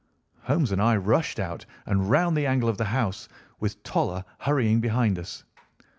[0.45, 3.27] Holmes and I rushed out and round the angle of the house,
[3.59, 5.43] with Toller hurrying behind us.